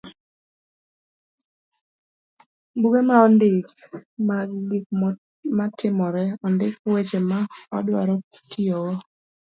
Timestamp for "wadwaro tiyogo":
7.71-8.93